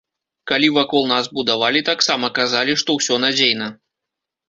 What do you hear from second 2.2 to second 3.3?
казалі, што ўсё